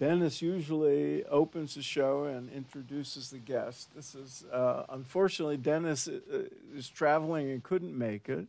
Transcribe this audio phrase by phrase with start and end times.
[0.00, 3.94] Dennis usually opens the show and introduces the guest.
[3.94, 8.48] This is, uh, unfortunately, Dennis uh, is traveling and couldn't make it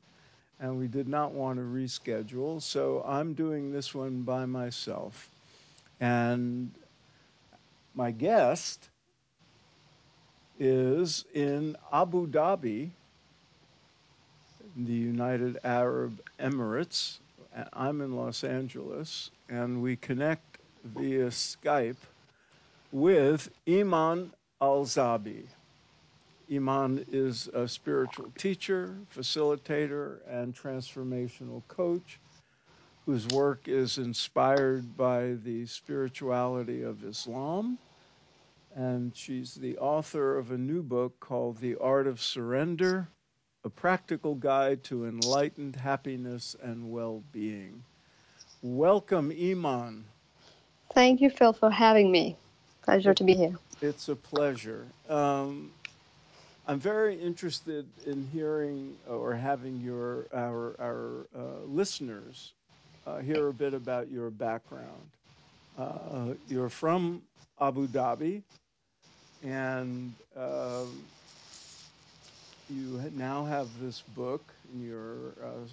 [0.60, 2.62] and we did not want to reschedule.
[2.62, 5.30] So I'm doing this one by myself.
[6.00, 6.72] And
[7.94, 8.90] my guest
[10.60, 12.90] is in Abu Dhabi,
[14.76, 17.20] the United Arab Emirates.
[17.72, 21.96] I'm in Los Angeles, and we connect via Skype
[22.92, 25.44] with Iman Alzabi.
[26.52, 32.20] Iman is a spiritual teacher, facilitator, and transformational coach
[33.06, 37.78] whose work is inspired by the spirituality of Islam.
[38.76, 43.08] And she's the author of a new book called The Art of Surrender
[43.64, 47.84] A Practical Guide to Enlightened Happiness and Well Being.
[48.62, 50.06] Welcome, Iman.
[50.94, 52.36] Thank you, Phil, for having me.
[52.82, 53.56] Pleasure to be here.
[53.82, 54.86] It's a pleasure.
[55.10, 55.72] Um,
[56.68, 62.54] I'm very interested in hearing or having your our our uh, listeners
[63.06, 65.12] uh, hear a bit about your background.
[65.78, 67.24] Uh, you're from
[67.60, 68.44] Abu Dhabi,
[69.44, 71.08] and um,
[72.70, 75.68] you now have this book, your uh,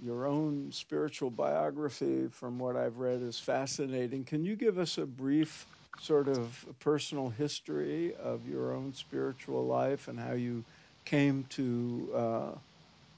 [0.00, 2.28] your own spiritual biography.
[2.28, 4.24] From what I've read, is fascinating.
[4.24, 5.66] Can you give us a brief
[6.00, 10.64] sort of personal history of your own spiritual life and how you
[11.04, 12.50] came to uh,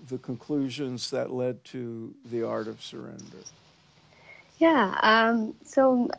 [0.09, 3.43] the conclusions that led to the art of surrender.
[4.59, 4.99] Yeah.
[5.03, 6.11] Um, so,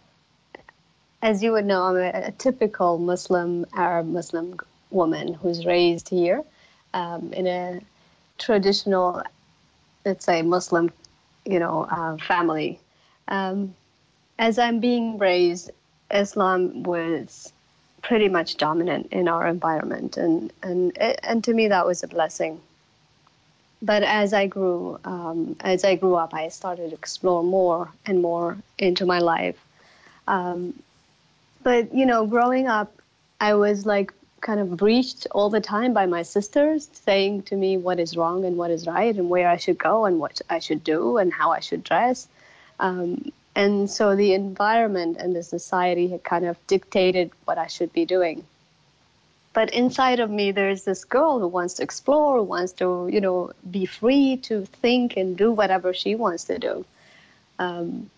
[1.21, 4.57] as you would know, I'm a, a, typical Muslim, Arab Muslim
[4.91, 6.43] woman who's raised here
[6.93, 7.81] um, in a
[8.37, 9.21] traditional,
[10.05, 10.91] let's say, Muslim,
[11.45, 12.79] you know, uh, family.
[13.27, 13.75] Um,
[14.37, 15.71] as I'm being raised,
[16.11, 17.51] Islam was
[18.01, 22.59] pretty much dominant in our environment, and and and to me that was a blessing.
[23.81, 28.21] But as I grew, um, as I grew up, I started to explore more and
[28.21, 29.57] more into my life.
[30.27, 30.81] Um,
[31.63, 32.93] but you know, growing up,
[33.39, 37.77] I was like kind of breached all the time by my sisters, saying to me
[37.77, 40.59] what is wrong and what is right, and where I should go and what I
[40.59, 42.27] should do and how I should dress.
[42.79, 47.91] Um, and so the environment and the society had kind of dictated what I should
[47.91, 48.45] be doing.
[49.51, 53.19] But inside of me, there's this girl who wants to explore, who wants to, you
[53.19, 56.85] know, be free to think and do whatever she wants to do.
[57.57, 58.09] Um,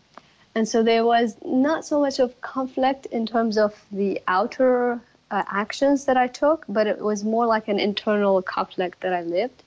[0.54, 5.44] and so there was not so much of conflict in terms of the outer uh,
[5.48, 9.64] actions that I took, but it was more like an internal conflict that I lived.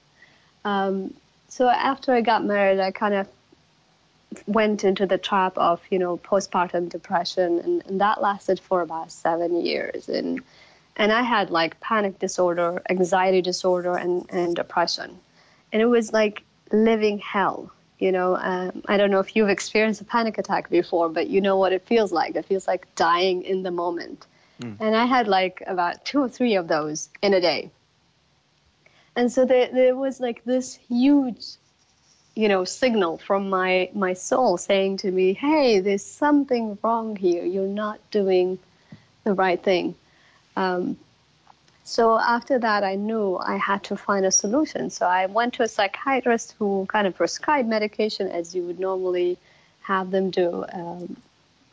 [0.64, 1.14] Um,
[1.48, 3.26] so after I got married, I kind of
[4.46, 9.12] went into the trap of you know postpartum depression and, and, that lasted for about
[9.12, 10.08] seven years.
[10.08, 10.42] And
[10.96, 15.18] and i had like panic disorder anxiety disorder and, and depression.
[15.72, 16.42] And it was like
[16.72, 18.36] living hell you know?
[18.36, 21.72] Um, i don't know if you've experienced a panic attack before but you know what
[21.72, 22.36] it feels like.
[22.36, 24.26] It feels like dying in the moment.
[24.60, 24.76] Mm.
[24.78, 27.70] and i had like about two or three of those in a day.
[29.16, 31.44] And so there, there was like this huge
[32.34, 37.44] you know signal from my my soul saying to me hey there's something wrong here.
[37.44, 38.58] You're not doing
[39.22, 39.94] the right thing.
[40.56, 40.96] Um,
[41.84, 44.90] so after that i knew i had to find a solution.
[44.90, 49.38] So i went to a psychiatrist who kind of prescribed medication as you would normally
[49.82, 50.64] have them do.
[50.72, 51.16] Um,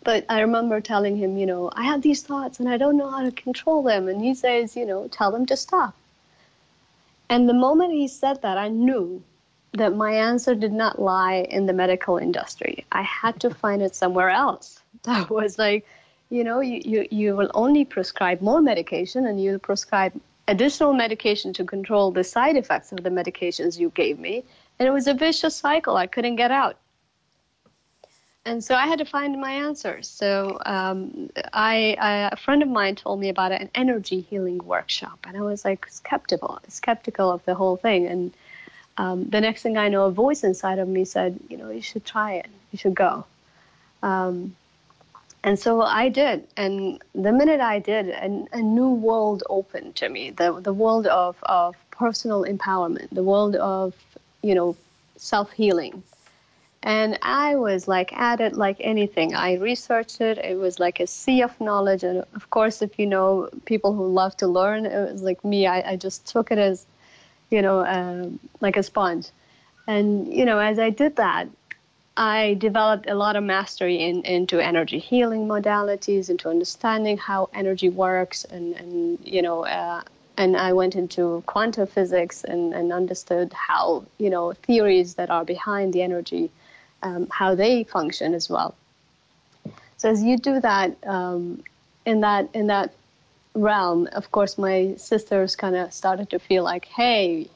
[0.04, 3.10] but i remember telling him you know i have these thoughts and i don't know
[3.10, 4.08] how to control them.
[4.08, 5.96] And he says you know tell them to stop.
[7.30, 9.24] And the moment he said that i knew
[9.74, 12.86] that my answer did not lie in the medical industry.
[12.92, 14.80] I had to find it somewhere else.
[15.04, 15.88] That was like,
[16.30, 20.14] you know, you, you, you will only prescribe more medication and you'll prescribe
[20.48, 24.44] additional medication to control the side effects of the medications you gave me.
[24.78, 25.98] And it was a vicious cycle.
[25.98, 26.78] I couldn't get out.
[28.44, 30.08] And so I had to find my answers.
[30.08, 35.20] So um, I, I, a friend of mine told me about an energy healing workshop,
[35.28, 38.08] and I was like skeptical, skeptical of the whole thing.
[38.08, 38.34] And
[38.98, 41.82] um, the next thing I know, a voice inside of me said, you know, you
[41.82, 42.48] should try it.
[42.72, 43.26] You should go.
[44.04, 44.56] Um,
[45.44, 46.48] and so I did.
[46.56, 51.08] And the minute I did, a, a new world opened to me the, the world
[51.08, 53.96] of, of personal empowerment, the world of,
[54.44, 54.76] you know,
[55.18, 56.04] self healing.
[56.84, 59.36] And I was like at it like anything.
[59.36, 60.40] I researched it.
[60.40, 62.04] It was like a sea of knowledge.
[62.04, 65.68] And of course, if you know people who love to learn, it was like me.
[65.68, 66.86] I, I just took it as,
[67.52, 69.28] you know, um, like a sponge.
[69.88, 71.48] And, you know, as I did that,
[72.18, 77.90] I developed a lot of mastery in, into energy healing modalities, into understanding how energy
[77.90, 80.02] works, and, and you know, uh,
[80.38, 85.46] and I went into quantum physics and, and understood how, you know, theories that are
[85.46, 86.52] behind the energy,
[87.04, 88.76] um, how they function as well.
[89.98, 91.64] So as you do that, um,
[92.06, 92.94] in that in that
[93.54, 97.50] realm, of course, my sisters kind of started to feel like, hey,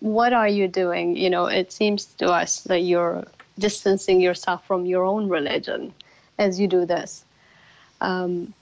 [0.00, 1.16] what are you doing?
[1.16, 3.24] You know, it seems to us that you're
[3.58, 5.92] distancing yourself from your own religion
[6.38, 7.24] as you do this.
[8.00, 8.54] Um,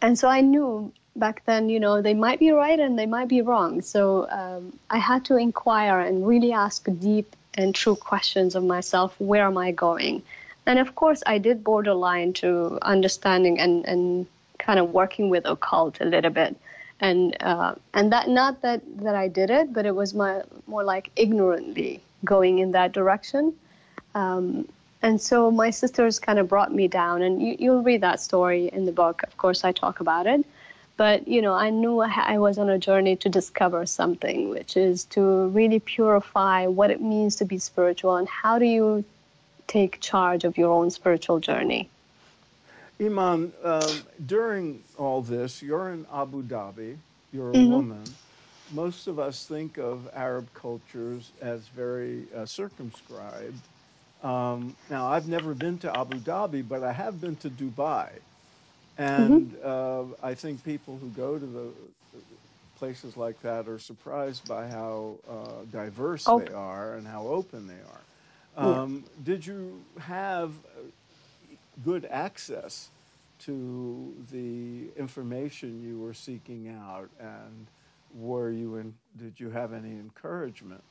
[0.00, 3.28] and so I knew back then, you know, they might be right and they might
[3.28, 3.82] be wrong.
[3.82, 9.14] So um, I had to inquire and really ask deep and true questions of myself
[9.18, 10.22] where am I going?
[10.66, 14.26] And of course, I did borderline to understanding and, and
[14.66, 16.56] kind of working with occult a little bit.
[17.00, 20.82] And uh, and that not that that I did it, but it was my more
[20.82, 23.54] like ignorantly going in that direction.
[24.14, 24.66] Um,
[25.02, 28.70] and so my sisters kind of brought me down, and you, you'll read that story
[28.72, 29.22] in the book.
[29.24, 30.44] Of course, I talk about it.
[30.96, 35.04] But you know, I knew I was on a journey to discover something, which is
[35.16, 39.04] to really purify what it means to be spiritual and how do you
[39.66, 41.90] take charge of your own spiritual journey.
[43.00, 46.96] Iman, um, during all this, you're in Abu Dhabi.
[47.32, 47.72] You're a mm-hmm.
[47.72, 48.04] woman.
[48.72, 53.60] Most of us think of Arab cultures as very uh, circumscribed.
[54.22, 58.08] Um, now, I've never been to Abu Dhabi, but I have been to Dubai.
[58.98, 59.02] Mm-hmm.
[59.02, 60.14] And mm-hmm.
[60.22, 61.68] uh, I think people who go to the
[62.78, 67.74] places like that are surprised by how uh, diverse they are and how open they
[67.74, 68.00] are.
[68.56, 69.34] Um, yeah.
[69.34, 70.80] Did you have uh,
[71.84, 72.88] good access
[73.40, 77.66] to the information you were seeking out, and
[78.14, 78.94] were you in?
[79.18, 80.82] Did you have any encouragement?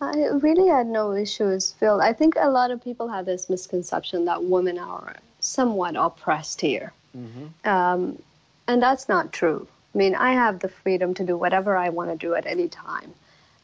[0.00, 2.00] I really had no issues, Phil.
[2.00, 6.92] I think a lot of people have this misconception that women are somewhat oppressed here.
[7.16, 7.68] Mm-hmm.
[7.68, 8.22] Um,
[8.66, 9.66] and that's not true.
[9.94, 12.68] I mean, I have the freedom to do whatever I want to do at any
[12.68, 13.12] time.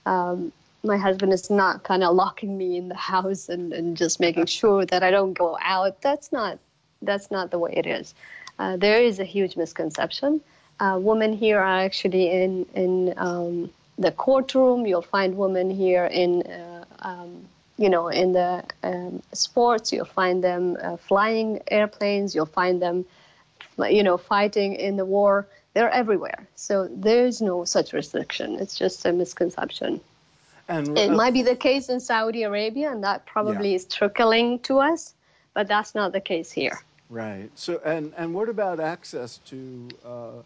[0.04, 0.52] Um,
[0.86, 4.46] my husband is not kind of locking me in the house and, and just making
[4.60, 6.00] sure that I don't go out.
[6.02, 6.58] That's not
[7.02, 8.14] that's not the way it is.
[8.58, 10.40] Uh, there is a huge misconception.
[10.80, 14.86] Uh, women here are actually in in um, the courtroom.
[14.86, 17.48] You'll find women here in uh, um,
[17.78, 23.04] you know, in the um, sports, you'll find them uh, flying airplanes, you'll find them,
[23.90, 25.46] you know, fighting in the war.
[25.74, 26.46] They're everywhere.
[26.54, 28.58] So there's no such restriction.
[28.58, 30.00] It's just a misconception.
[30.68, 33.76] And it uh, might be the case in Saudi Arabia, and that probably yeah.
[33.76, 35.14] is trickling to us,
[35.54, 36.80] but that's not the case here.
[37.08, 37.50] Right.
[37.54, 40.42] So, and and what about access to uh,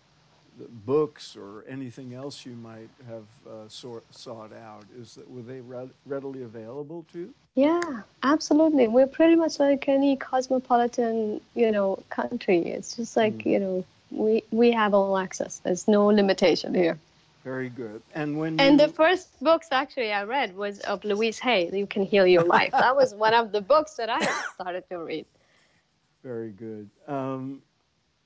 [0.84, 4.84] books or anything else you might have uh, sort, sought out?
[5.00, 7.34] Is that were they re- readily available to you?
[7.54, 8.88] Yeah, absolutely.
[8.88, 12.58] We're pretty much like any cosmopolitan, you know, country.
[12.58, 13.46] It's just like mm.
[13.52, 15.58] you know, we we have all access.
[15.58, 16.98] There's no limitation here.
[17.50, 18.00] Very good.
[18.14, 18.86] And when and you...
[18.86, 21.68] the first books actually I read was of Louise Hay.
[21.72, 22.70] You can heal your life.
[22.70, 24.20] that was one of the books that I
[24.54, 25.26] started to read.
[26.22, 26.88] Very good.
[27.08, 27.60] Um,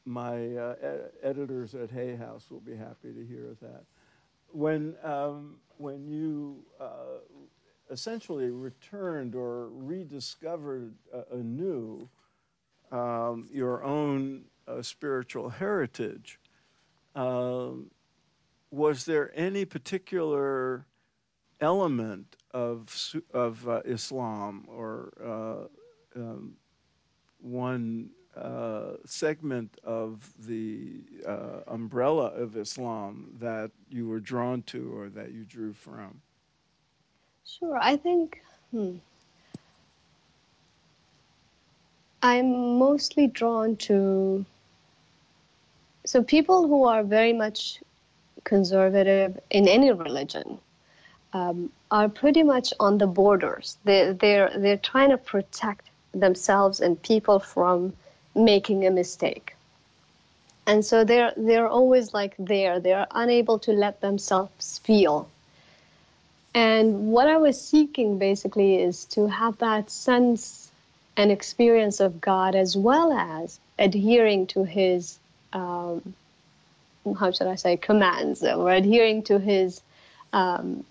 [0.05, 3.85] my uh, ed- editors at Hay House will be happy to hear that.
[4.53, 7.21] When um, when you uh,
[7.91, 12.07] essentially returned or rediscovered uh, anew
[12.93, 16.39] um, your own uh, spiritual heritage,
[17.17, 17.91] um,
[18.75, 20.87] was there any particular
[21.61, 22.89] element of
[23.33, 26.57] of uh, Islam or uh, um,
[27.41, 35.09] one uh, segment of the uh, umbrella of Islam that you were drawn to or
[35.11, 36.23] that you drew from?
[37.45, 38.97] Sure, I think hmm,
[42.23, 44.45] I'm mostly drawn to
[46.05, 47.83] so people who are very much
[48.45, 50.59] conservative in any religion
[51.33, 53.77] um, are pretty much on the borders.
[53.85, 57.93] They, they're they're trying to protect themselves and people from
[58.35, 59.57] making a mistake.
[60.67, 62.81] And so they're they're always like there.
[62.81, 65.29] They're unable to let themselves feel.
[66.55, 70.71] And what I was seeking basically is to have that sense
[71.17, 75.19] and experience of God as well as adhering to His,
[75.53, 76.15] um,
[77.13, 79.83] how should I say, commands or adhering to His,
[80.33, 80.85] um,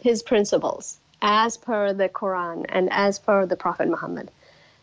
[0.00, 4.30] His principles as per the Quran and as per the Prophet Muhammad.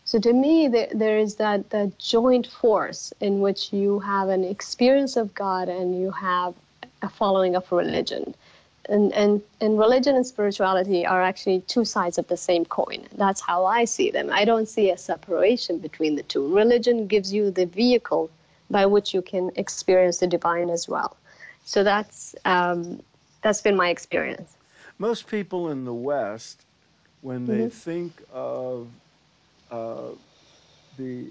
[0.04, 4.44] So to me, there, there is that, that joint force in which you have an
[4.44, 6.54] experience of God and you have
[7.02, 8.34] a following of religion.
[8.88, 13.06] And, and, and religion and spirituality are actually two sides of the same coin.
[13.16, 14.30] That's how I see them.
[14.32, 16.54] I don't see a separation between the two.
[16.54, 18.30] Religion gives you the vehicle
[18.70, 21.16] by which you can experience the divine as well.
[21.64, 23.02] So that's um,
[23.42, 24.50] that's been my experience.
[24.98, 26.64] Most people in the West,
[27.20, 27.68] when they mm-hmm.
[27.68, 28.88] think of
[29.70, 30.08] uh,
[30.96, 31.26] the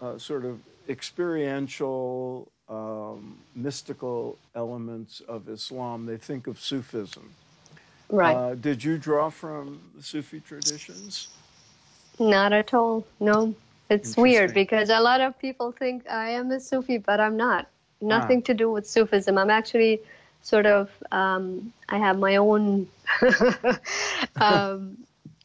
[0.00, 7.28] uh, sort of experiential, um, mystical elements of Islam, they think of Sufism.
[8.08, 8.34] Right.
[8.34, 11.28] Uh, did you draw from the Sufi traditions?
[12.18, 13.06] Not at all.
[13.20, 13.54] No.
[13.92, 17.68] It's weird because a lot of people think I am a Sufi, but I'm not.
[18.00, 18.46] Nothing ah.
[18.46, 19.38] to do with Sufism.
[19.38, 20.00] I'm actually
[20.42, 22.88] sort of, um, I have my own
[24.36, 24.96] um,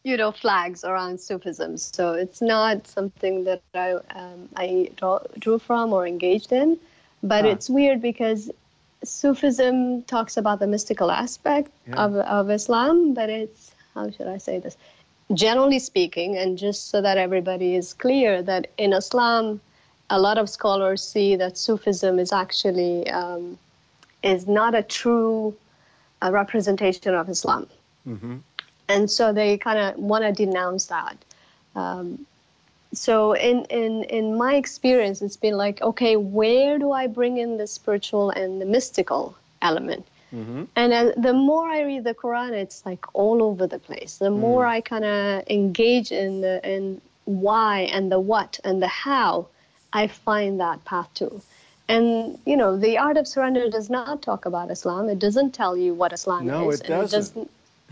[0.07, 1.77] you know flags around Sufism.
[1.77, 6.79] So it's not something that I um, I draw, drew from or engaged in,
[7.21, 7.51] but huh.
[7.51, 8.49] it's weird because
[9.03, 12.03] Sufism talks about the mystical aspect yeah.
[12.03, 14.77] of of Islam, but it's how should I say this?
[15.33, 19.59] Generally speaking, and just so that everybody is clear, that in Islam,
[20.09, 23.57] a lot of scholars see that Sufism is actually um,
[24.23, 25.55] is not a true
[26.21, 27.67] uh, representation of Islam.
[28.07, 28.37] Mm-hmm
[28.89, 31.17] and so they kind of want to denounce that.
[31.75, 32.25] Um,
[32.93, 37.57] so in, in in my experience, it's been like, okay, where do I bring in
[37.57, 40.07] the spiritual and the mystical element?
[40.33, 40.63] Mm-hmm.
[40.75, 44.17] And uh, the more I read the Quran, it's like all over the place.
[44.17, 44.69] The more mm.
[44.69, 49.47] I kind of engage in the in why and the what and the how,
[49.93, 51.41] I find that path too.
[51.87, 55.07] And you know, the art of surrender does not talk about Islam.
[55.07, 56.81] It doesn't tell you what Islam no, is.
[56.81, 57.07] it doesn't.
[57.07, 57.51] It doesn't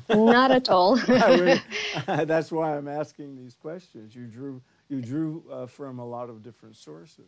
[0.10, 0.98] not at all.
[2.06, 4.16] that's why I'm asking these questions.
[4.16, 7.26] You drew you drew uh, from a lot of different sources.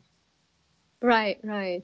[1.02, 1.84] Right, right.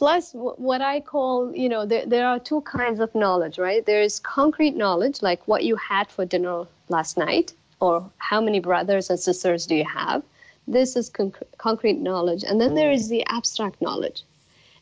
[0.00, 3.84] Plus, what I call, you know, there, there are two kinds of knowledge, right?
[3.84, 9.10] There's concrete knowledge, like what you had for dinner last night, or how many brothers
[9.10, 10.22] and sisters do you have.
[10.66, 12.44] This is con- concrete knowledge.
[12.44, 14.22] And then there is the abstract knowledge.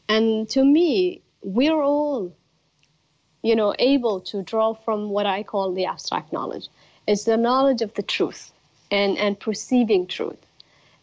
[0.08, 2.32] And to me, we're all
[3.42, 6.68] you know, able to draw from what I call the abstract knowledge.
[7.08, 8.52] It's the knowledge of the truth
[8.92, 10.38] and, and perceiving truth.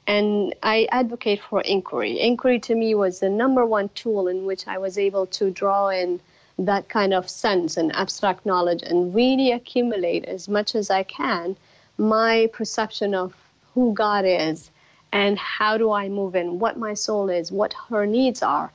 [0.08, 2.20] And I advocate for inquiry.
[2.20, 5.90] Inquiry to me was the number one tool in which I was able to draw
[5.90, 6.20] in
[6.60, 11.58] that kind of sense and abstract knowledge and really accumulate as much as I can
[11.98, 13.34] my perception of
[13.74, 14.70] who God is
[15.12, 18.72] and how do I move in, what my soul is, what her needs are,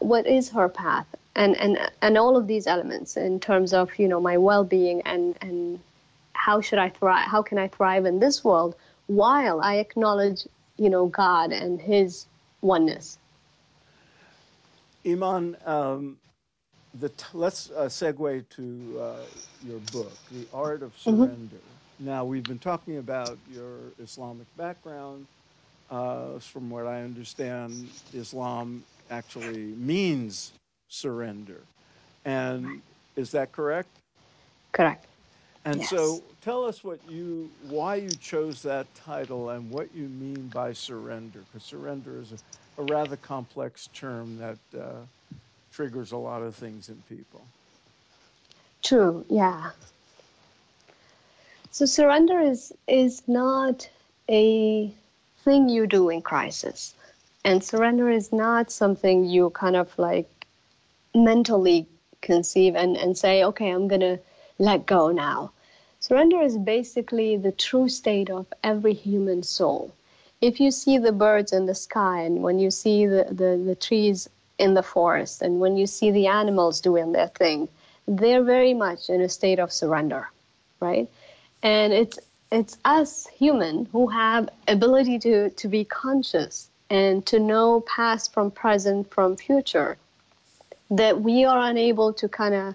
[0.00, 4.08] what is her path, and and and all of these elements in terms of you
[4.08, 5.80] know my well-being and and
[6.34, 7.26] how should I thrive?
[7.26, 8.74] How can I thrive in this world
[9.06, 10.46] while I acknowledge
[10.78, 12.26] you know God and His
[12.62, 13.18] oneness?
[15.06, 16.16] Iman, um,
[17.00, 19.16] the t- let's uh, segue to uh,
[19.66, 21.22] your book, The Art of mm-hmm.
[21.22, 21.56] Surrender.
[21.56, 22.06] Mm-hmm.
[22.06, 23.68] Now we've been talking about your
[24.02, 25.26] Islamic background.
[25.90, 30.52] Uh, from what I understand, Islam actually means
[30.88, 31.60] surrender.
[32.26, 32.82] And
[33.16, 33.88] is that correct?
[34.72, 35.06] Correct.
[35.64, 40.48] And so tell us what you why you chose that title and what you mean
[40.48, 44.94] by surrender because surrender is a, a, rather complex term that uh,
[45.72, 47.44] triggers a lot of things in people.
[48.82, 49.72] True, yeah.
[51.70, 53.88] So surrender is is not
[54.28, 54.90] a
[55.44, 56.94] thing you do in crisis.
[57.44, 60.28] And surrender is not something you kind of like
[61.14, 61.86] mentally
[62.20, 64.18] conceive and, and say, okay, I'm going to
[64.58, 65.52] let go now.
[66.00, 69.92] Surrender is basically the true state of every human soul.
[70.40, 73.74] If you see the birds in the sky and when you see the, the, the
[73.74, 77.68] trees in the forest and when you see the animals doing their thing,
[78.06, 80.28] they're very much in a state of surrender,
[80.80, 81.08] right?
[81.62, 82.18] And it's
[82.50, 88.50] it's us human who have ability to, to be conscious and to know past from
[88.50, 89.98] present from future
[90.90, 92.74] that we are unable to kind of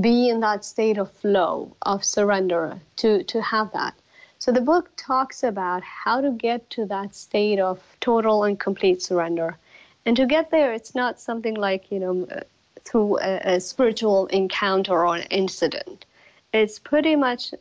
[0.00, 3.94] be in that state of flow of surrender to to have that.
[4.38, 9.02] So the book talks about how to get to that state of total and complete
[9.02, 9.56] surrender.
[10.06, 12.28] And to get there it's not something like you know
[12.84, 16.04] through a, a spiritual encounter or an incident.
[16.52, 17.54] It's pretty much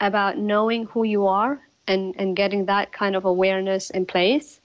[0.00, 4.60] about knowing who you are and and getting that kind of awareness in place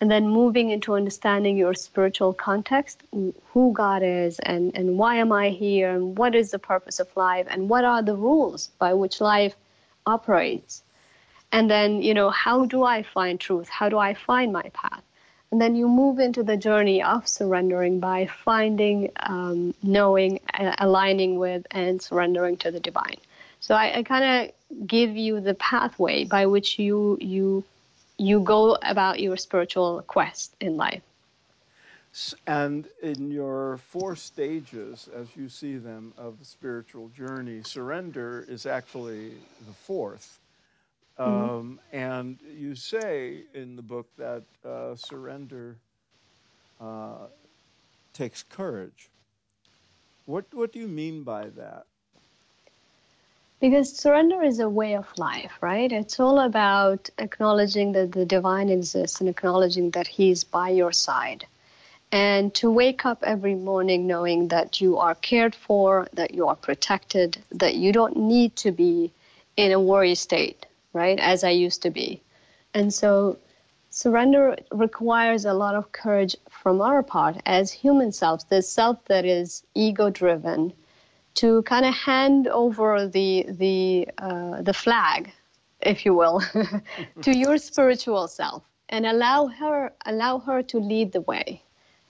[0.00, 3.02] and then moving into understanding your spiritual context,
[3.52, 7.16] who God is, and, and why am I here, and what is the purpose of
[7.16, 9.54] life, and what are the rules by which life
[10.06, 10.82] operates.
[11.52, 13.68] And then, you know, how do I find truth?
[13.68, 15.02] How do I find my path?
[15.52, 21.38] And then you move into the journey of surrendering by finding, um, knowing, uh, aligning
[21.38, 23.18] with, and surrendering to the divine.
[23.60, 27.62] So I, I kind of give you the pathway by which you you
[28.18, 31.02] you go about your spiritual quest in life.
[32.46, 38.66] And in your four stages, as you see them, of the spiritual journey, surrender is
[38.66, 39.30] actually
[39.66, 40.38] the fourth.
[41.18, 41.50] Mm-hmm.
[41.50, 45.76] Um, and you say in the book that uh, surrender
[46.80, 47.26] uh,
[48.12, 49.08] takes courage.
[50.26, 51.86] What, what do you mean by that?
[53.64, 55.90] Because surrender is a way of life, right?
[55.90, 60.92] It's all about acknowledging that the divine exists and acknowledging that He is by your
[60.92, 61.46] side.
[62.12, 66.56] And to wake up every morning knowing that you are cared for, that you are
[66.56, 69.10] protected, that you don't need to be
[69.56, 71.18] in a worry state, right?
[71.18, 72.20] As I used to be.
[72.74, 73.38] And so
[73.88, 79.24] surrender requires a lot of courage from our part as human selves, the self that
[79.24, 80.74] is ego driven
[81.34, 85.30] to kind of hand over the the uh, the flag,
[85.80, 86.42] if you will,
[87.22, 91.62] to your spiritual self and allow her allow her to lead the way,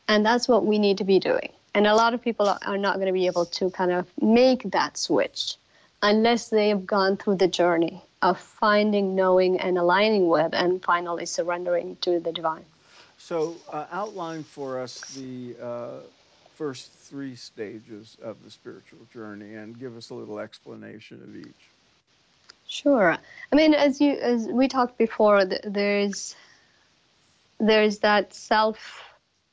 [0.09, 1.51] and that's what we need to be doing.
[1.75, 4.63] And a lot of people are not going to be able to kind of make
[4.71, 5.57] that switch
[6.03, 11.27] unless they have gone through the journey of finding, knowing, and aligning with, and finally
[11.27, 12.65] surrendering to the divine.
[13.19, 16.01] So, uh, outline for us the uh,
[16.55, 21.71] first three stages of the spiritual journey and give us a little explanation of each.
[22.67, 23.17] Sure.
[23.53, 26.35] I mean, as you as we talked before, there's
[27.61, 29.05] there's that self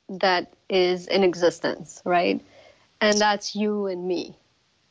[0.10, 2.42] that is in existence, right?
[3.00, 4.36] And that's you and me.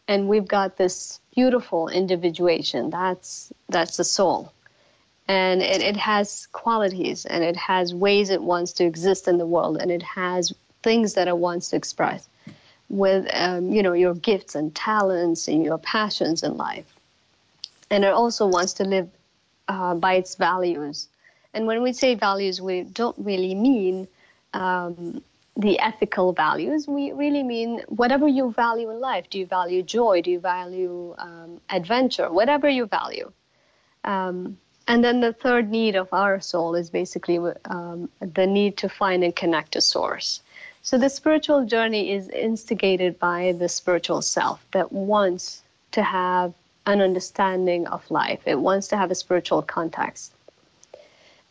[0.08, 2.90] And we've got this beautiful individuation.
[2.90, 4.52] That's that's the soul.
[5.28, 9.46] And it, it has qualities and it has ways it wants to exist in the
[9.46, 12.28] world and it has things that it wants to express
[12.88, 16.86] with um, you know your gifts and talents and your passions in life.
[17.90, 19.08] And it also wants to live
[19.68, 21.08] uh, by its values.
[21.52, 24.08] And when we say values we don't really mean
[24.54, 25.22] um,
[25.56, 26.86] the ethical values.
[26.86, 29.28] We really mean whatever you value in life.
[29.30, 30.22] Do you value joy?
[30.22, 32.30] Do you value um, adventure?
[32.30, 33.30] Whatever you value.
[34.04, 38.88] Um, and then the third need of our soul is basically um, the need to
[38.88, 40.40] find and connect to source
[40.82, 45.62] so the spiritual journey is instigated by the spiritual self that wants
[45.92, 46.54] to have
[46.86, 48.40] an understanding of life.
[48.46, 50.32] It wants to have a spiritual context.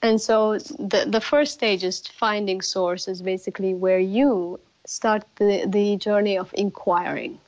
[0.01, 5.65] And so the, the first stage is finding source is basically where you start the,
[5.67, 7.39] the journey of inquiring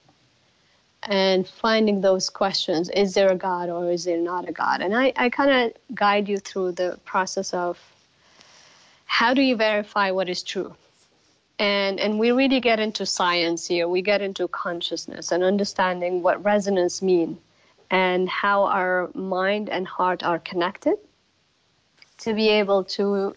[1.03, 2.89] and finding those questions.
[2.89, 4.81] Is there a God or is there not a God?
[4.81, 7.79] And I, I kind of guide you through the process of
[9.05, 10.75] how do you verify what is true?
[11.61, 13.87] And and we really get into science here.
[13.87, 17.37] We get into consciousness and understanding what resonance mean
[17.91, 20.95] and how our mind and heart are connected
[22.19, 23.35] to be able to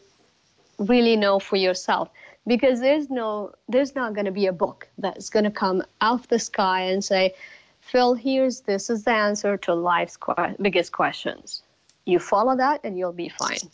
[0.79, 2.09] really know for yourself.
[2.47, 6.21] Because there's no there's not going to be a book that's going to come out
[6.21, 7.35] of the sky and say
[7.83, 11.63] phil here's this is the answer to life's qu- biggest questions.
[12.07, 13.69] You follow that and you'll be fine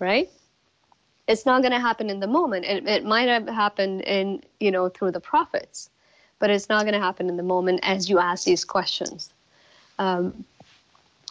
[0.00, 0.28] right
[1.26, 2.64] it's not going to happen in the moment.
[2.64, 5.88] It, it might have happened in, you know, through the prophets,
[6.38, 9.30] but it's not going to happen in the moment as you ask these questions.
[9.98, 10.44] Um,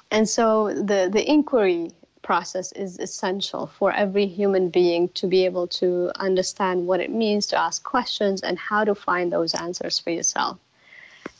[0.10, 5.68] and so the, the inquiry process is essential for every human being to be able
[5.68, 10.12] to understand what it means to ask questions and how to find those answers for
[10.12, 10.58] yourself.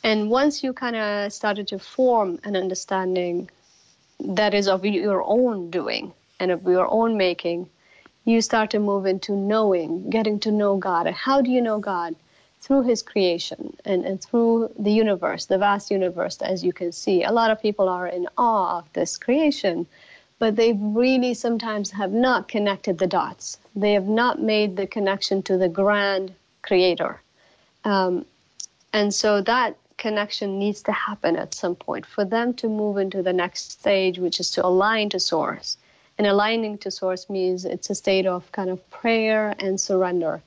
[0.04, 3.50] And once you kind of started to form an understanding
[4.20, 7.68] that is of your own doing and of your own making,
[8.24, 11.06] you start to move into knowing, getting to know God.
[11.06, 12.14] And how do you know God?
[12.60, 17.24] Through His creation and, and through the universe, the vast universe, as you can see.
[17.24, 19.86] A lot of people are in awe of this creation,
[20.38, 23.58] but they really sometimes have not connected the dots.
[23.74, 27.20] They have not made the connection to the grand creator.
[27.84, 28.26] Um,
[28.92, 33.24] and so that connection needs to happen at some point for them to move into
[33.24, 35.78] the next stage, which is to align to source
[36.22, 40.40] and aligning to source means it's a state of kind of prayer and surrender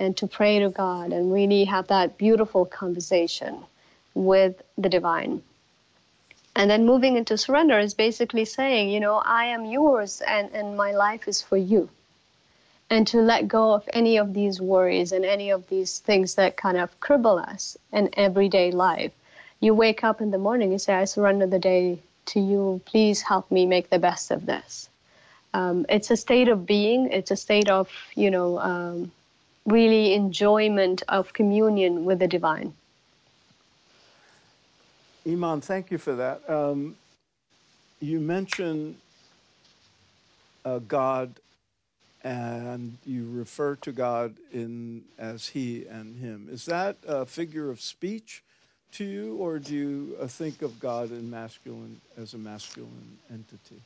[0.00, 3.62] and to pray to God and really have that beautiful conversation
[4.14, 5.40] with the divine.
[6.56, 10.76] And then moving into surrender is basically saying, you know, I am yours and, and
[10.76, 11.88] my life is for you.
[12.90, 16.56] and to let go of any of these worries and any of these things that
[16.58, 19.12] kind of cripple us in everyday life.
[19.60, 22.82] You wake up in the morning, you say, I surrender the day to you.
[22.84, 24.90] Please help me make the best of this.
[25.54, 29.12] Um, it's a state of being, it's a state of, you know, um,
[29.66, 32.72] really enjoyment of communion with the divine.
[35.26, 36.48] Iman, thank you for that.
[36.50, 36.96] Um,
[38.00, 38.96] you mentioned
[40.64, 41.38] uh, God
[42.24, 46.48] and you refer to God in as he and him.
[46.50, 48.42] Is that a figure of speech
[48.92, 53.80] to you, or do you uh, think of God in masculine as a masculine entity?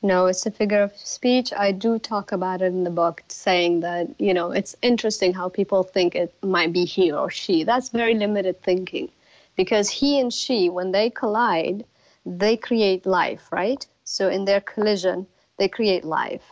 [0.00, 1.52] No, it's a figure of speech.
[1.52, 5.48] I do talk about it in the book, saying that, you know, it's interesting how
[5.48, 7.64] people think it might be he or she.
[7.64, 9.10] That's very limited thinking
[9.56, 11.84] because he and she, when they collide,
[12.24, 13.84] they create life, right?
[14.04, 15.26] So in their collision,
[15.58, 16.42] they create life.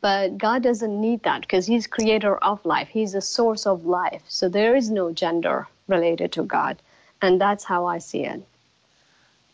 [0.00, 2.88] But God doesn't need that because He's creator of life.
[2.88, 4.22] He's the source of life.
[4.28, 6.80] So there is no gender related to God.
[7.22, 8.42] And that's how I see it.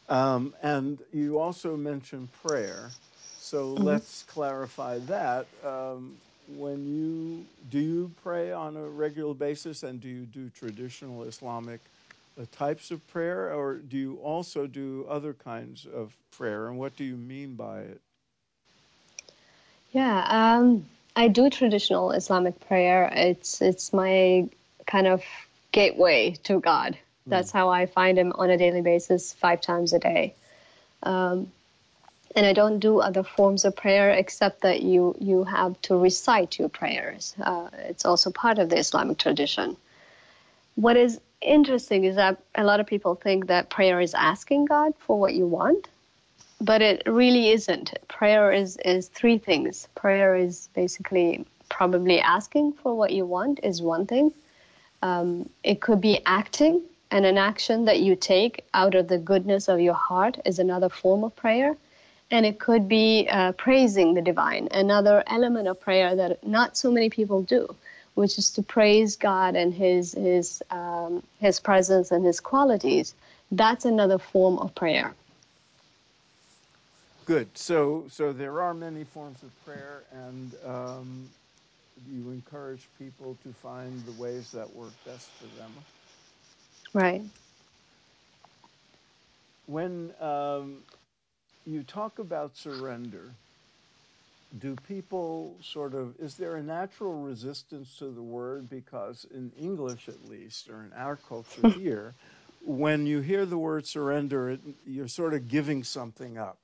[0.08, 2.90] Um, and you also mentioned prayer.
[3.52, 3.84] So mm-hmm.
[3.84, 5.46] let's clarify that.
[5.62, 6.16] Um,
[6.56, 11.80] when you do you pray on a regular basis, and do you do traditional Islamic
[12.40, 16.68] uh, types of prayer, or do you also do other kinds of prayer?
[16.68, 18.00] And what do you mean by it?
[19.90, 23.12] Yeah, um, I do traditional Islamic prayer.
[23.14, 24.48] It's it's my
[24.86, 25.22] kind of
[25.72, 26.96] gateway to God.
[27.26, 27.52] That's mm.
[27.58, 30.34] how I find Him on a daily basis, five times a day.
[31.02, 31.52] Um,
[32.34, 36.58] and I don't do other forms of prayer except that you you have to recite
[36.58, 37.34] your prayers.
[37.40, 39.76] Uh, it's also part of the Islamic tradition.
[40.74, 44.94] What is interesting is that a lot of people think that prayer is asking God
[44.98, 45.88] for what you want,
[46.60, 47.92] but it really isn't.
[48.08, 49.88] Prayer is is three things.
[49.94, 54.32] Prayer is basically probably asking for what you want is one thing.
[55.02, 59.68] Um, it could be acting, and an action that you take out of the goodness
[59.68, 61.76] of your heart is another form of prayer
[62.32, 66.90] and it could be uh, praising the divine, another element of prayer that not so
[66.90, 67.68] many people do,
[68.14, 73.14] which is to praise God and His His um, His presence and His qualities.
[73.52, 75.14] That's another form of prayer.
[77.26, 77.48] Good.
[77.56, 81.28] So so there are many forms of prayer, and um,
[82.10, 85.70] you encourage people to find the ways that work best for them.
[86.94, 87.22] Right.
[89.66, 90.78] When um,
[91.66, 93.32] you talk about surrender.
[94.60, 98.68] Do people sort of, is there a natural resistance to the word?
[98.68, 102.14] Because in English, at least, or in our culture here,
[102.64, 106.58] when you hear the word surrender, it, you're sort of giving something up.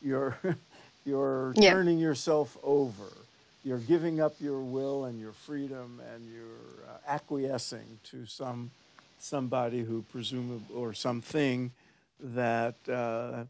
[0.00, 0.36] You're,
[1.04, 1.70] you're yeah.
[1.70, 3.10] turning yourself over.
[3.64, 8.70] You're giving up your will and your freedom, and you're uh, acquiescing to some
[9.18, 11.70] somebody who presumably or something
[12.20, 13.44] that uh,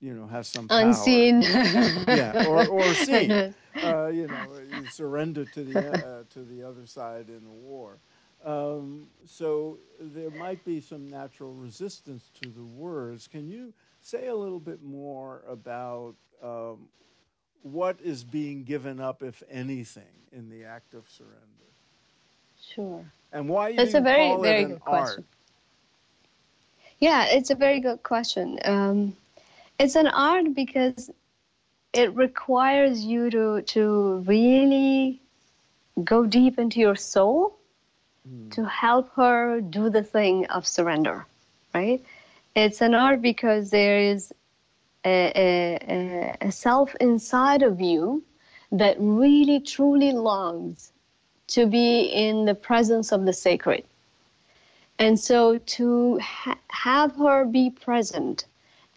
[0.00, 1.20] you know has some power.
[1.42, 1.42] unseen.
[2.08, 3.54] Yeah or or seen.
[3.82, 8.00] Uh, you know you surrender to the uh, to the other side in the war.
[8.44, 13.26] Um, so there might be some natural resistance to the words.
[13.28, 16.88] Can you say a little bit more about um,
[17.62, 21.72] what is being given up if anything in the act of surrender?
[22.60, 23.04] Sure.
[23.32, 25.22] And why you That's a very, very good art?
[25.22, 25.24] Question.
[26.98, 28.58] Yeah, it's a very good question.
[28.64, 29.16] Um,
[29.80, 31.10] it's an art because
[31.94, 33.84] it requires you to to
[34.26, 35.20] really
[36.04, 37.56] go deep into your soul
[38.28, 38.50] mm.
[38.52, 41.26] to help her do the thing of surrender
[41.74, 42.04] right
[42.54, 44.32] it's an art because there is
[45.04, 45.16] a,
[45.46, 48.22] a, a self inside of you
[48.72, 50.92] that really truly longs
[51.46, 53.84] to be in the presence of the sacred
[54.98, 58.44] and so to ha- have her be present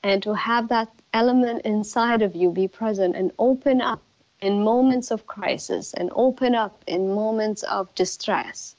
[0.03, 4.01] and to have that element inside of you be present and open up
[4.41, 8.75] in moments of crisis and open up in moments of distress.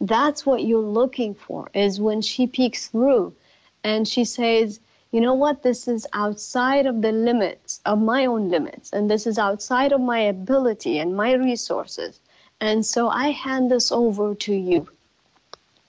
[0.00, 3.34] That's what you're looking for is when she peeks through
[3.82, 4.78] and she says,
[5.10, 9.26] you know what, this is outside of the limits of my own limits, and this
[9.26, 12.20] is outside of my ability and my resources.
[12.60, 14.88] And so I hand this over to you.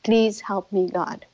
[0.03, 1.25] Please help me, God.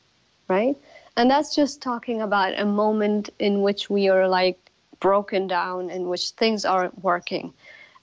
[0.48, 0.78] Right?
[1.18, 4.60] And that's just talking about a moment in which we are like
[5.00, 7.54] broken down, in which things aren't working.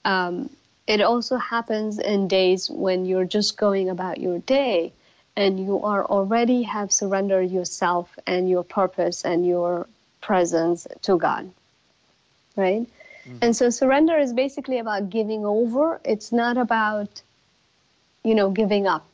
[0.03, 0.49] Um,
[0.87, 4.91] it also happens in days when you're just going about your day
[5.35, 9.87] and you are already have surrendered yourself and your purpose and your
[10.21, 11.51] presence to God.
[12.55, 12.87] Right?
[13.25, 13.37] Mm-hmm.
[13.41, 15.99] And so surrender is basically about giving over.
[16.03, 17.21] It's not about,
[18.23, 19.05] you know, giving up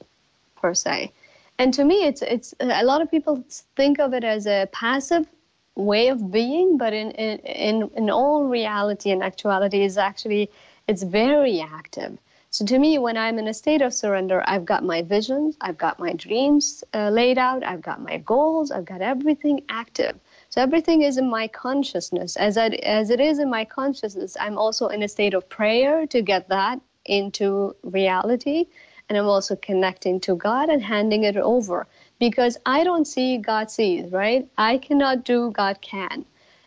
[0.57, 1.11] per se.
[1.59, 3.43] And to me, it's it's a lot of people
[3.75, 5.27] think of it as a passive
[5.75, 10.49] way of being, but in in in all reality and actuality, is actually
[10.87, 12.17] it's very active.
[12.51, 15.77] So to me, when I'm in a state of surrender, I've got my visions, I've
[15.77, 20.15] got my dreams uh, laid out, I've got my goals, I've got everything active.
[20.49, 22.37] So everything is in my consciousness.
[22.37, 22.67] As I,
[22.99, 26.49] as it is in my consciousness, I'm also in a state of prayer to get
[26.49, 28.65] that into reality,
[29.09, 31.87] and I'm also connecting to God and handing it over
[32.19, 34.47] because I don't see God sees, right?
[34.57, 36.25] I cannot do God can.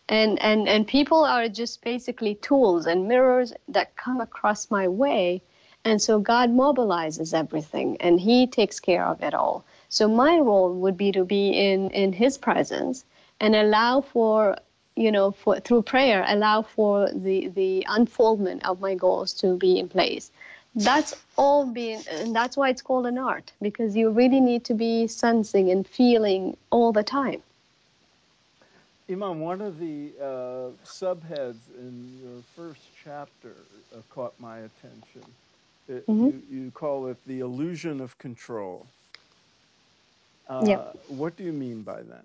[0.08, 5.42] And and and people are just basically tools and mirrors that come across my way
[5.84, 9.64] and so God mobilizes everything and He takes care of it all.
[9.88, 13.04] So my role would be to be in, in His presence
[13.40, 14.56] and allow for,
[14.94, 19.78] you know, for, through prayer, allow for the, the unfoldment of my goals to be
[19.78, 20.30] in place.
[20.74, 24.74] That's all being, and that's why it's called an art, because you really need to
[24.74, 27.42] be sensing and feeling all the time.
[29.10, 33.54] Iman, one of the uh, subheads in your first chapter
[33.94, 35.24] uh, caught my attention.
[35.88, 36.26] It, mm-hmm.
[36.26, 38.86] you, you call it the illusion of control.
[40.48, 40.98] Uh, yep.
[41.08, 42.24] What do you mean by that?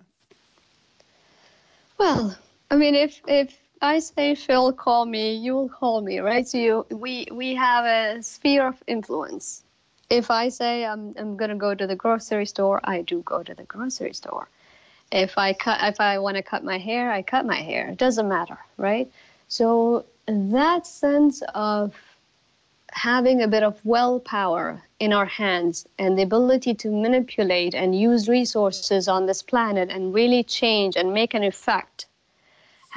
[1.97, 2.37] Well,
[2.71, 6.47] I mean, if if I say Phil, call me, you'll call me, right?
[6.47, 9.63] So you, we we have a sphere of influence.
[10.09, 13.53] If I say I'm I'm gonna go to the grocery store, I do go to
[13.53, 14.47] the grocery store.
[15.11, 17.89] If I cut, if I want to cut my hair, I cut my hair.
[17.89, 19.11] It doesn't matter, right?
[19.47, 21.95] So that sense of
[22.91, 28.27] having a bit of willpower in our hands and the ability to manipulate and use
[28.27, 32.07] resources on this planet and really change and make an effect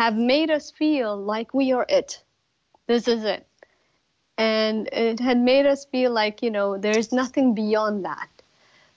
[0.00, 2.22] have made us feel like we are it.
[2.86, 3.46] This is it.
[4.38, 8.30] And it had made us feel like, you know, there's nothing beyond that.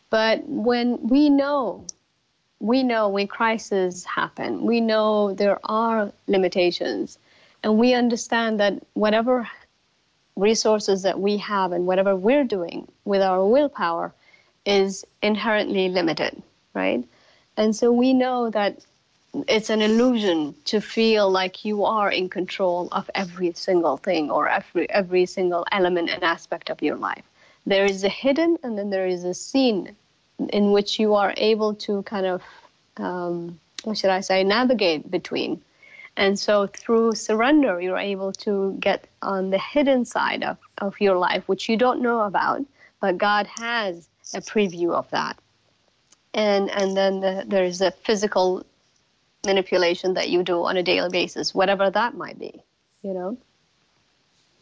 [0.10, 1.86] But when we know,
[2.62, 7.20] we know when crises happen, we know there are limitations,
[7.64, 9.50] and we understand that whatever
[10.38, 14.14] resources that we have and whatever we're doing with our willpower
[14.66, 16.42] is inherently limited,
[16.74, 17.04] right?
[17.58, 18.78] And so we know that
[19.48, 24.48] it's an illusion to feel like you are in control of every single thing or
[24.48, 27.24] every every single element and aspect of your life.
[27.66, 29.96] There is a hidden and then there is a seen
[30.50, 32.42] in which you are able to kind of
[32.98, 35.62] um, what should I say navigate between
[36.16, 41.18] and so through surrender, you're able to get on the hidden side of, of your
[41.18, 42.62] life, which you don't know about,
[43.02, 45.38] but God has a preview of that.
[46.34, 48.66] And, and then the, there's a physical
[49.46, 52.64] manipulation that you do on a daily basis, whatever that might be,
[53.02, 53.38] you know?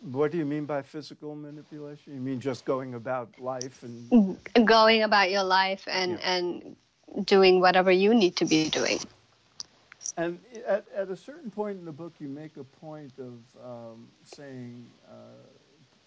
[0.02, 2.16] What do you mean by physical manipulation?
[2.16, 6.34] You mean just going about life and going about your life and, yeah.
[6.34, 6.76] and
[7.26, 9.00] doing whatever you need to be doing.
[10.18, 14.08] And at, at a certain point in the book, you make a point of um,
[14.24, 15.14] saying uh,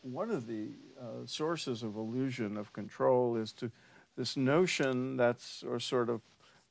[0.02, 0.66] one of the
[1.00, 3.70] uh, sources of illusion of control is to
[4.16, 6.20] this notion that's or sort of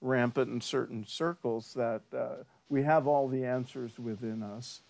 [0.03, 4.81] rampant in certain circles that uh, we have all the answers within us.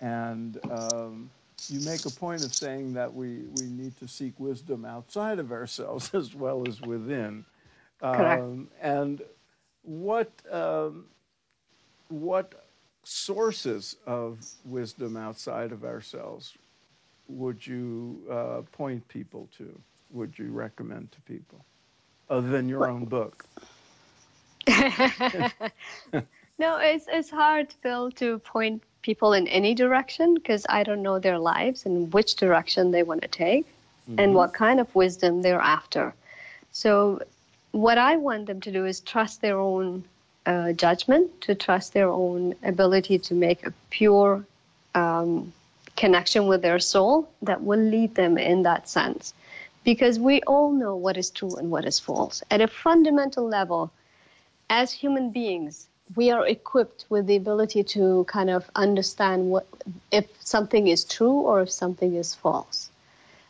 [0.00, 1.30] And um,
[1.68, 5.52] you make a point of saying that we, we need to seek wisdom outside of
[5.52, 7.44] ourselves as well as within.
[8.12, 8.42] Correct.
[8.42, 9.22] Um, and
[9.82, 11.06] what um,
[12.08, 12.54] what
[13.04, 16.56] sources of wisdom outside of ourselves
[17.28, 19.80] would you uh, point people to?
[20.10, 21.64] Would you recommend to people,
[22.28, 23.46] other than your own book?
[26.58, 31.18] no, it's it's hard, Phil, to point people in any direction because I don't know
[31.18, 34.18] their lives and which direction they want to take mm-hmm.
[34.18, 36.14] and what kind of wisdom they're after.
[36.72, 37.22] So,
[37.70, 40.04] what I want them to do is trust their own
[40.44, 44.44] uh, judgment, to trust their own ability to make a pure
[44.94, 45.52] um,
[45.96, 49.34] connection with their soul that will lead them in that sense.
[49.84, 52.42] Because we all know what is true and what is false.
[52.50, 53.90] At a fundamental level,
[54.68, 59.66] as human beings, we are equipped with the ability to kind of understand what
[60.12, 62.90] if something is true or if something is false.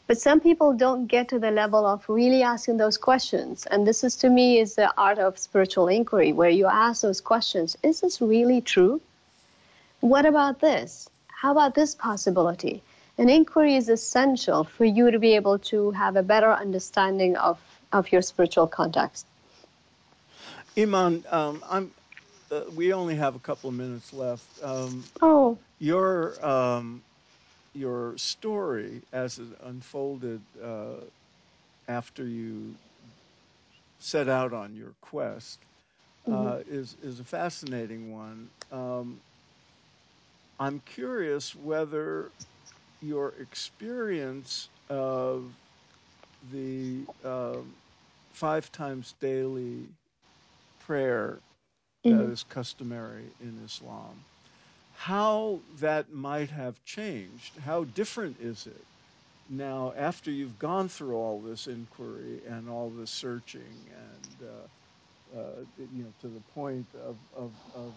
[0.07, 3.67] But some people don't get to the level of really asking those questions.
[3.67, 7.21] And this is to me is the art of spiritual inquiry, where you ask those
[7.21, 7.77] questions.
[7.83, 9.01] Is this really true?
[10.01, 11.09] What about this?
[11.27, 12.83] How about this possibility?
[13.19, 17.59] An inquiry is essential for you to be able to have a better understanding of,
[17.93, 19.27] of your spiritual context.
[20.79, 21.95] Iman, um, I'm
[22.51, 24.47] uh, we only have a couple of minutes left.
[24.63, 25.59] Um, Oh.
[25.79, 27.05] your um,
[27.75, 31.07] your story as it unfolded uh,
[31.89, 32.77] after you
[33.99, 35.67] set out on your quest
[36.31, 38.51] uh, is is a fascinating one.
[38.71, 39.23] Um,
[40.59, 42.33] I'm curious whether
[43.01, 45.55] your experience of
[46.43, 47.77] the um,
[48.33, 49.91] five times daily
[50.87, 51.43] prayer
[52.09, 54.27] that hmm is customary in Islam,
[54.91, 57.59] how that might have changed.
[57.59, 58.87] How different is it
[59.49, 64.85] now after you've gone through all this inquiry and all this searching and uh,
[65.39, 67.95] uh, you know to the point of, of, of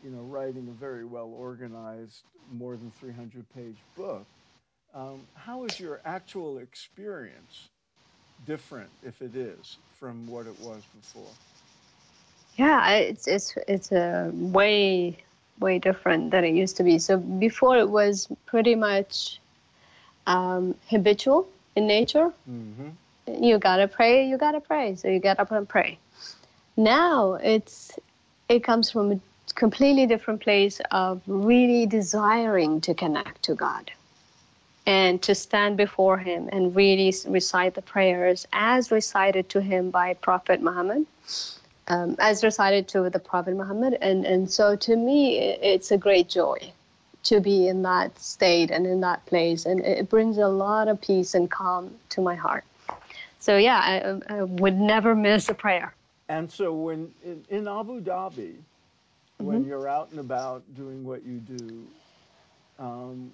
[0.00, 4.28] you know writing a very well organized more than 300 page book
[4.94, 7.70] um, how is your actual experience
[8.44, 11.36] different if it is from what it was before
[12.58, 15.16] Yeah, it's it's it's a way
[15.60, 16.98] way different than it used to be.
[16.98, 19.40] So before it was pretty much
[20.26, 22.32] um, habitual in nature.
[22.50, 22.88] mm-hmm.
[23.42, 24.96] You gotta pray, you gotta pray.
[24.96, 25.98] So you get up and pray.
[26.76, 27.92] Now it's
[28.48, 29.20] it comes from a
[29.54, 33.92] completely different place of really desiring to connect to God
[34.84, 40.14] and to stand before Him and really recite the prayers as recited to Him by
[40.14, 41.06] Prophet Muhammad
[41.88, 43.98] um, as recited to the Prophet Muhammad.
[44.00, 46.72] And, and so to me, it's a great joy
[47.24, 49.66] to be in that state and in that place.
[49.66, 52.64] And it brings a lot of peace and calm to my heart.
[53.40, 53.78] So, yeah,
[54.28, 55.94] I, I would never miss a prayer.
[56.28, 58.56] and so when in, in abu dhabi
[59.40, 61.86] hmm when you're out and about doing what you do
[62.78, 63.32] um,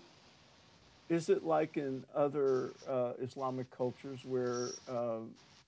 [1.08, 5.18] is it like in other uh, Islamic cultures where uh,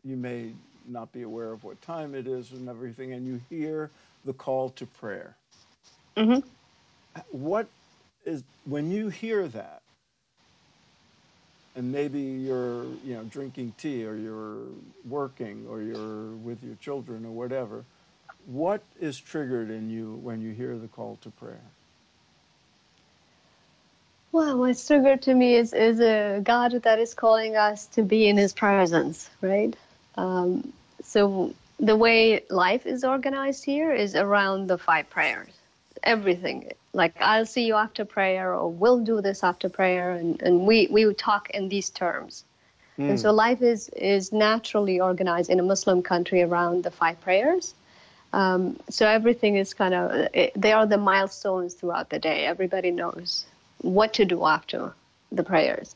[0.05, 0.53] you may
[0.91, 3.91] not be aware of what time it is and everything, and you hear
[4.25, 5.37] the call to prayer?
[6.17, 6.41] hmm
[7.31, 7.69] What
[8.27, 9.83] is when you hear that,
[11.77, 14.67] and maybe you're you know drinking tea or you're
[15.09, 17.85] working or you're with your children or whatever,
[18.47, 21.61] what is triggered in you when you hear the call to prayer?
[24.33, 28.29] Well, what's triggered to me is, is a God that is calling us to be
[28.29, 29.77] in His presence, right?
[30.17, 35.49] Um, so the way life is organized here is around the five prayers.
[36.03, 36.71] Everything.
[36.93, 40.89] Like I'll see you after prayer or we'll do this after prayer and, and we,
[40.91, 42.45] we would talk in these terms.
[43.09, 47.21] And so Mm, life is, is naturally organized in a Muslim country around the five
[47.21, 47.75] prayers.
[48.33, 52.47] Um, so everything is kind of, it, they are the milestones throughout the day.
[52.47, 53.47] Everybody knows
[53.83, 54.93] what to do after
[55.31, 55.95] the prayers,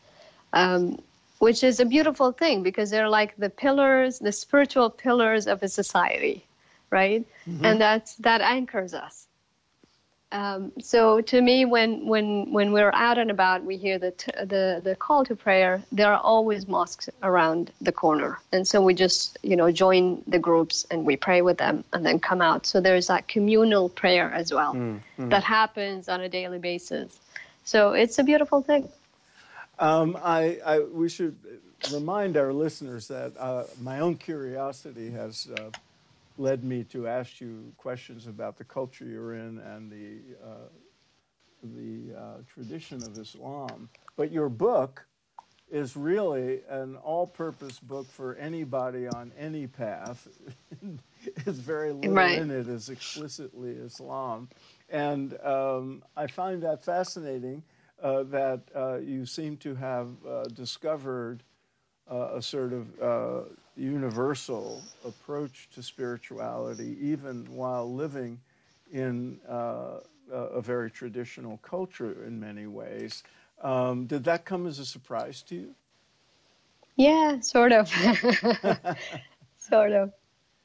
[0.53, 1.01] um,
[1.41, 5.69] which is a beautiful thing because they're like the pillars, the spiritual pillars of a
[5.69, 6.47] society,
[6.91, 7.27] right?
[7.45, 9.27] hmm And that's, that anchors us.
[10.33, 14.31] Um, so to me, when when when we're out and about, we hear the t-
[14.45, 15.83] the the call to prayer.
[15.91, 20.39] There are always mosques around the corner, and so we just you know join the
[20.39, 22.65] groups and we pray with them, and then come out.
[22.65, 25.31] So there's that communal prayer as well mm, mm.
[25.31, 27.19] that happens on a daily basis.
[27.65, 28.89] So it's a beautiful thing.
[29.81, 31.39] Um, I, I, we should
[31.85, 35.73] remind our listeners that uh, my own curiosity has uh,
[36.39, 40.69] led me to ask you questions about the culture you're in and the uh,
[41.63, 43.91] the uh, tradition of Islam.
[44.17, 45.07] But your book
[45.71, 50.29] is really an all-purpose book for anybody on any path.
[51.37, 52.35] it's very little Right.
[52.35, 54.49] in it is explicitly Islam,
[54.91, 57.65] and um, I find that fascinating.
[58.03, 61.43] Uh, that uh, you seem to have uh, discovered
[62.11, 63.41] uh, a sort of uh,
[63.77, 68.39] universal approach to spirituality, even while living
[68.93, 69.99] in uh,
[70.33, 73.23] a very traditional culture in many ways.
[73.63, 75.75] Um, did that come as a surprise to you?
[76.97, 77.89] Yeah, sort of.
[79.59, 80.13] sort of.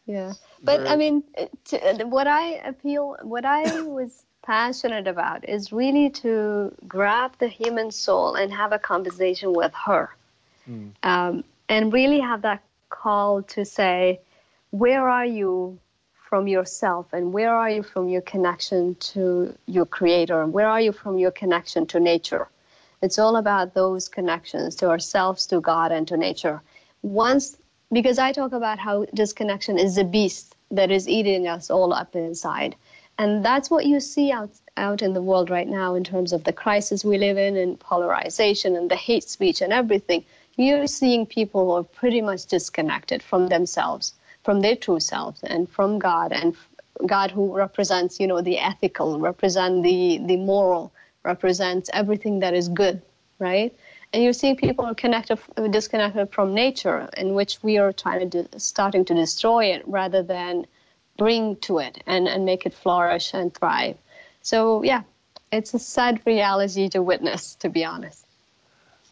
[0.06, 1.24] Yeah, but I mean,
[1.66, 7.92] to, what I appeal, what I was passionate about is really to grab the human
[7.92, 10.10] soul and have a conversation with her,
[10.70, 14.20] Mm, um, and really have that call to say,
[14.72, 15.80] where are you
[16.30, 20.82] from yourself, and where are you from your connection to your creator, and where are
[20.82, 22.48] you from your connection to nature?
[23.02, 26.62] It's all about those connections to ourselves, to God, and to nature.
[27.04, 27.58] Once,
[27.92, 32.16] because I talk about how disconnection is a beast that is eating us all up
[32.16, 32.76] inside.
[33.18, 36.44] And that's what you see out, out in the world right now in terms of
[36.44, 40.26] the crisis we live in and polarization and the hate speech and everything.
[40.58, 44.14] You're seeing people who are pretty much disconnected from themselves,
[44.44, 46.56] from their true selves, and from God, and
[47.06, 50.94] God who represents, you know, the ethical, represent the the moral,
[51.24, 53.02] represents everything that is good,
[53.40, 53.74] right?
[54.14, 55.40] And you're seeing people are connected,
[55.72, 60.24] disconnected from nature, in which we are trying to do, starting to destroy it rather
[60.24, 60.68] than
[61.18, 63.98] bring to it and, and make it flourish and thrive.
[64.42, 65.04] So yeah,
[65.52, 68.26] it's a sad reality to witness, to be honest.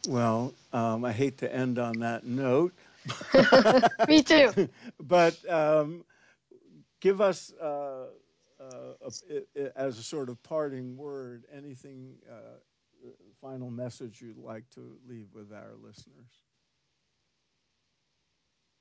[0.08, 2.74] Well, um, I hate to end on that note.
[4.08, 4.52] Me too.
[5.00, 6.04] but um,
[7.00, 8.08] give us, uh,
[8.60, 9.10] uh,
[9.56, 12.58] a, as a sort of parting word, anything, uh,
[13.42, 16.44] final message you'd like to leave with our listeners.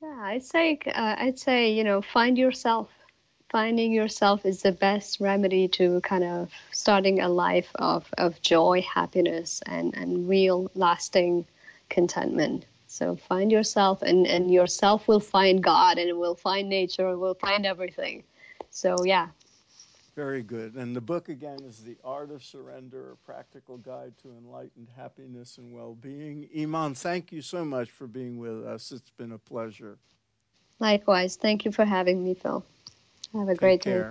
[0.01, 2.89] Yeah, I'd say, uh, I'd say, you know, find yourself.
[3.53, 8.81] Finding yourself is the best remedy to kind of starting a life of, of joy,
[8.81, 11.45] happiness, and, and real lasting
[11.91, 12.65] contentment.
[12.87, 17.35] So find yourself, and, and yourself will find God, and will find nature, it will
[17.35, 18.25] find everything.
[18.71, 19.29] So, yeah.
[20.17, 20.77] Very good.
[20.77, 25.59] And the book again is The Art of Surrender, a practical guide to enlightened happiness
[25.59, 26.49] and well being.
[26.57, 28.93] Iman, thank you so much for being with us.
[28.93, 29.99] It's been a pleasure.
[30.81, 31.37] Likewise.
[31.37, 32.65] Thank you for having me, Phil.
[33.35, 34.05] Have a Take great care.
[34.05, 34.09] day.